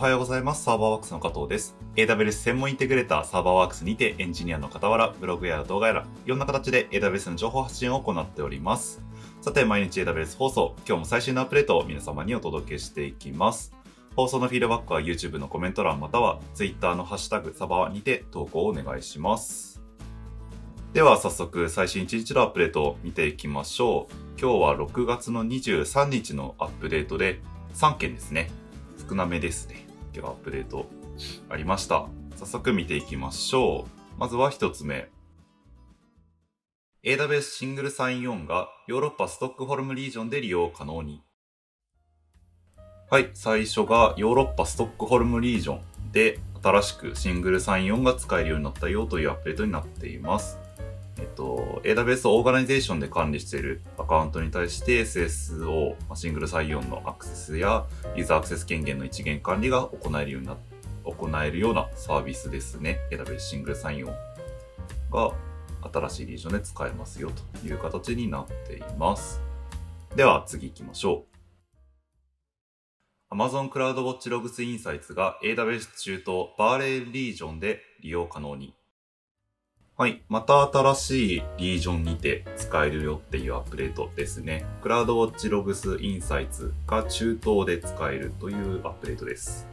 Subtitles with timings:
[0.00, 0.64] おはようございます。
[0.64, 1.76] サーバーワークスの加藤です。
[1.94, 9.02] AWS 専門インテグレーターサーバーワークスにてエンジニアの傍ら、ブログや動画やら、いろんな形で AWS の情報発信を行っております。
[9.42, 13.74] さて、毎日 AWS 放送、今日も最新のアップデートを皆様にお届けしていきます。
[14.16, 19.82] 放送のフィードバックは YouTube のコメント欄または Twitter のハッシュタグサバーにて投稿をお願いします。
[20.94, 24.40] では早速最新1日のアップデートを見ていきましょう。
[24.40, 27.42] 今日は6月の23日のアップデートで
[27.74, 28.50] 3件ですね。
[29.06, 29.89] 少なめですね。
[30.14, 30.86] 今日アップデート
[31.48, 32.06] ありました。
[32.36, 34.20] 早速見ていきましょう。
[34.20, 35.08] まずは1つ目。
[37.02, 41.22] AWS Single Sign-On がヨーロッパストックホルムリージョンで利用可能に。
[43.10, 50.58] はい、最初がヨーロッパストックホルムリージョンで新しく Single Sign-On が使えるようになったよというアップデートになっています。
[51.20, 57.84] えっと、AWS Organizations で管理しているアカウントに対して SSO、 Single Sign-On のアクセスや
[58.16, 60.56] ユーザーアクセス権限の一元管理が行えるようにな
[61.04, 62.98] 行えるようなサービスですね。
[63.10, 64.12] AWS シングルサイン4
[65.12, 65.32] が
[65.92, 69.40] 新しいリージョンで使えますよという形になっています。
[70.16, 71.30] では次行きましょう。
[73.34, 78.74] Amazon Cloud Watch Logs Insights が AWS 中東バーレーリージョンで利用可能に。
[80.00, 80.22] はい。
[80.30, 84.64] また新しいリージョンにて使えるよっていうアップデートですね。
[84.82, 89.68] Cloud Watch Logs Insights が中東で使えるというアップデートです。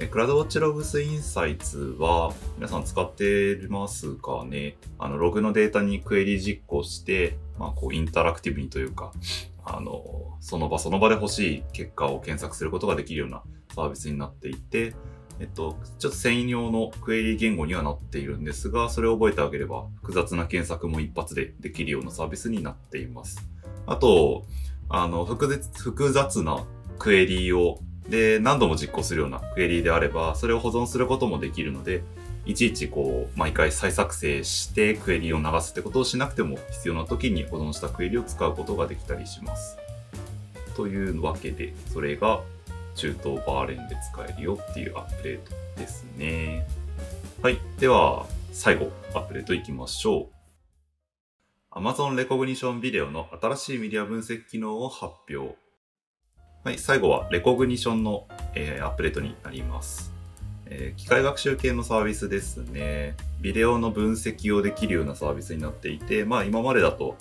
[0.00, 4.78] え Cloud Watch Logs Insights は皆さん使ってますかね？
[4.98, 9.12] あの、ログのデータにクエリ実行して、まあ、こう、インタラクティブにというか、
[9.66, 13.42] あの、その場その場で欲しい結果を検索することができるような
[13.74, 14.94] サービスになっていて、
[15.38, 23.46] えっと、ちょっと専用のクエリ言語にはなっているんですが、それを覚えてあげれば複雑な検索も一発でできるようなサービスになっています。
[23.86, 24.44] あと、
[24.88, 26.64] あの、複雑な
[26.98, 32.02] クエリを、で、何度も実行するようなクエリであれば、それを保存することもできるので、
[32.46, 39.76] いちいちこう、毎回再作成してクエリを流すってことをしなくても必要な時に保存したクエリを使うことができたりします。
[40.76, 42.42] というわけで、それが
[42.96, 46.66] 中東バーレンで使えるよっていうアップデートですね。
[47.42, 47.58] はい。
[47.78, 51.78] では、最後、アップデートいきましょう。
[51.78, 55.56] Amazon Recognition Video の新しいメディア分析機能を発表。
[56.64, 56.78] はい。
[56.78, 60.10] 最後は、レコグニションの、えーアップデートになります。
[60.64, 63.14] えー機械学習系のサービスですね。
[63.42, 67.18] ビデオの分析をできるようなサービスになっていて、まあ今までだと、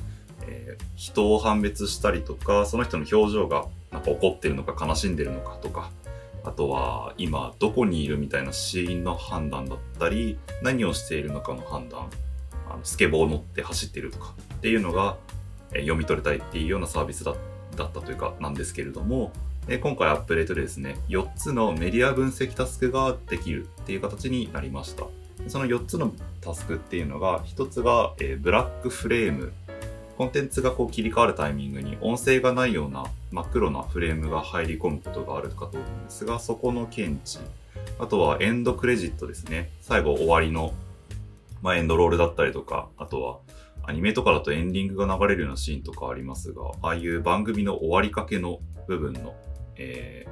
[0.48, 5.92] えー人を判別したりとか、その人の表情がなんか怒ってるのか悲しんでるのかとか、
[6.44, 12.10] あとは今どこにいるみたいなシーンの判断だったり、何をしているのかの判断、
[12.70, 15.18] あのスケボーを乗って走ってるとかっていうのが、
[15.74, 17.36] えー読み取れたいっていうようなサービスだ
[17.76, 19.34] だったというかなんですけれども、
[19.68, 25.06] えー今回アップデートでですね、4つのメディア分析タスクができるっていう形になりました。
[25.48, 29.52] その4つのタスクっていうのが、1つが、えーブラックフレーム。
[30.18, 37.40] コンテンツがこう切り替わるタイミングに音声がないような真っ黒なフレームが入り込むことがあるかと思うんですが、そこの検知。
[38.00, 39.72] あとはエンドクレジットですね。
[39.82, 40.74] 最後終わりの、
[41.62, 43.40] まあ、エンドロールだったりとか、あとは
[43.84, 49.36] アニメとかだとエンディングが流れるようなシーンとかありますが、ああいう番組の終わりかけの部分の、
[49.76, 50.26] え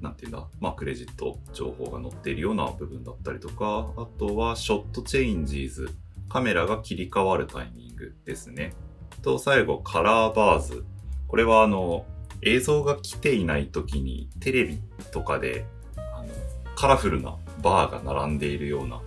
[0.00, 5.94] ー、なんていうんだ、まあ、クレジット情報が載っているような部分だったりとか、あとはショットチェインジーズ、
[6.28, 8.74] カメラが切り替わるタイミングですね。
[9.22, 10.84] と、最後、カラーバーズ。
[11.28, 12.04] これはあの、
[12.42, 14.78] 映像が来ていない時にテレビ
[15.12, 15.64] とかで、
[15.96, 16.28] あの、
[16.76, 19.00] カラフルなバーが並んでいるような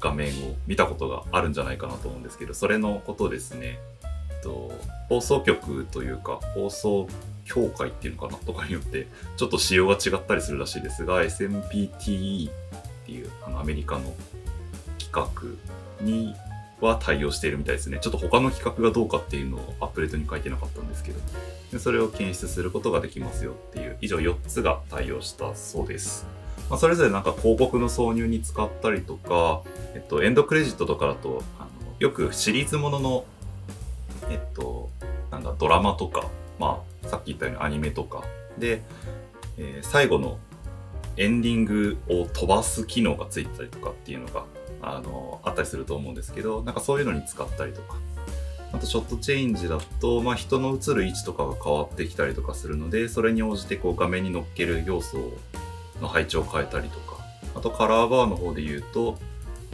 [0.00, 3.78] 画面を見たことがあるんじゃないかなと思うんですけど、それのことですね。
[4.42, 4.70] と
[5.08, 7.08] 放送局というか、放送
[7.46, 9.06] 協会っていうのかなとかによって、
[9.38, 12.52] ちょっと仕様が違ったりするらしいですが、SMPTE っ
[13.06, 14.14] ていうあのアメリカの
[14.98, 16.34] 企画に
[16.84, 17.98] は対応しているみたいですね。
[18.00, 21.20] ちょっと他の企画がどうかっていうのをアップデートに書いてなかったんですけど、
[21.72, 26.26] でそれを検出することができますよっていう、以上4つが対応したそうです。
[26.70, 29.62] まあ、それぞれなんか広告の挿入に使ったりとか、
[29.94, 33.24] えっと、エンドクレジットとかだと、あのよくシリーズものの、
[34.30, 34.90] えっと、
[35.30, 36.26] なんだ、ドラマとか、
[36.58, 38.24] まあ、さっき言ったようにアニメとか
[38.58, 38.82] で、
[39.58, 40.38] えー最後の
[41.16, 44.44] エンディングを飛ばす機能がついてたりとかっていうのが、
[44.82, 47.96] あの、あったりすると思うんですけど、なんかそういうのに使ったりとか。
[48.72, 55.18] あと、ショットチェンジだと、まあ、人の映る位置とかが変わってきたりとかするので、それに応じてこう画面に乗っける要素
[56.00, 57.18] の配置を変えたりとか。
[57.54, 59.16] あと、カラーバーの方で言うと、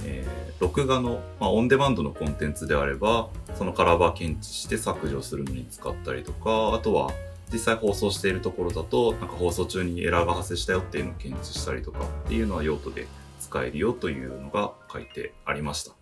[0.05, 7.11] えー録画の、まあ、オンデマンドのコンテンツであれば、そのカラーバー検知して削除するのに使ったりとか、あとは、
[7.53, 13.07] 実際放送しているところだと、なんか放送中にエラーが発生したよっていうのを検知したりとかっていうのは用途で
[13.41, 15.93] 使えるよというのが書いてありました。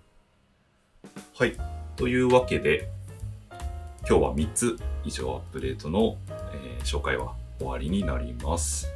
[1.34, 1.56] はい。
[1.96, 2.88] というわけで、
[4.08, 8.88] 今日は3つ以上アップデートの、えー、紹介は終わりになります。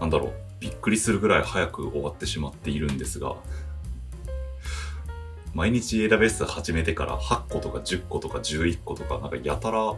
[0.00, 3.36] なんだろう、びっくりするぐらい早く終わってしまっているんですが、
[5.54, 9.94] 毎日 AWS 始めてから8個とか10個とか11個とか、なんかやたら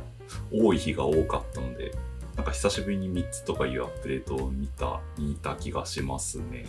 [0.51, 1.93] 多い日が多かったので、
[2.37, 6.67] なんか久しぶりに3つとかいうアップデートを見た、見た気がしますね。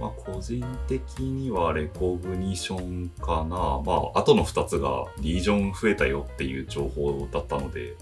[0.00, 3.80] まあ、個人的にはレコグニションかな。
[3.84, 7.96] まあ、後の2つがリージョン増えたよっていう情報だったので、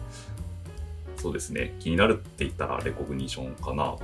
[1.16, 1.74] そうですね。
[1.78, 3.96] 気になるって言ったらレコグニションかな。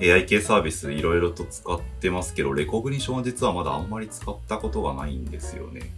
[0.00, 5.92] AI 系サービスいろいろと使ってますけど、レコグニションは実はまだあんまり使ったことがないんですよね。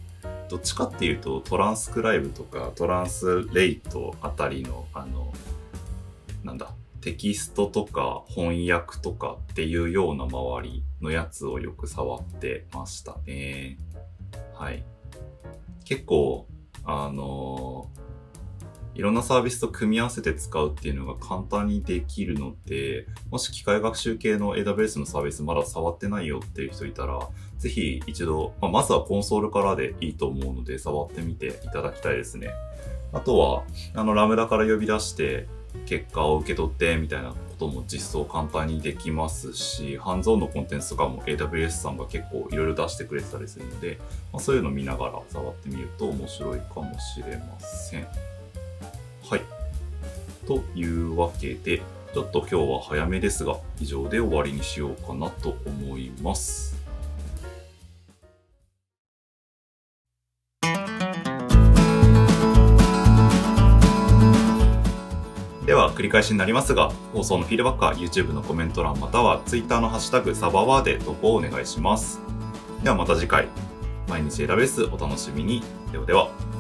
[0.49, 5.33] どっちかっていうとトランスクライブとかトランスレイトあたりのあの、
[6.43, 6.71] なんだ、
[7.01, 13.79] テキストとか翻訳とかっていうような周りのやつをよく触ってましたね。
[14.55, 14.83] はい。
[15.85, 16.47] 結構、
[16.85, 18.04] あのー
[18.95, 27.19] いろんなサービスと組み合わせて使うっていうのが簡単にできるので、もし機械学習系の AWS のサービスまだ触ってないよっていう人いたら、
[27.59, 32.51] ぜひ一度、まあ、まずはコンソールからでいいと思うので触ってみていただきたいですね。
[33.13, 33.63] あとは、
[33.95, 35.47] あの、ラムダから呼び出して、
[35.87, 43.99] 結果を受け取ってみたいなことも実装簡単にできますし、ハンズオンのコンテンツとかも AWS さんが結構いろいろ出してくれてたりするので、
[44.33, 48.34] まあ、そういうの見ながら触ってみると面白いかもしれません。
[49.31, 49.43] はい。
[50.47, 51.83] というわけで、
[52.13, 56.77] ちょっと今日は早めですが、以上で終わりにしようかなと思います。
[65.67, 72.21] では、繰り返しになりますが、放送のフィードバックは YouTube のコメント欄または Twitter のハッシュタグサバワーで投稿をお願いします。
[72.83, 73.49] ではまた次回、
[74.07, 75.63] 毎日選べすお楽しみに。
[75.91, 76.54] ではでは。